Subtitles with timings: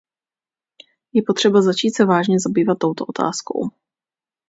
[1.13, 3.59] Je potřeba začít se vážně zabývat touto otázkou.